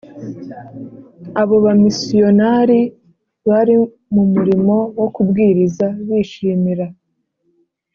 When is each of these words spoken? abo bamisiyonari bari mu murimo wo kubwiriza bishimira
abo 1.41 1.55
bamisiyonari 1.65 2.79
bari 3.47 3.75
mu 4.13 4.23
murimo 4.33 4.75
wo 4.99 5.07
kubwiriza 5.15 5.85
bishimira 6.07 6.85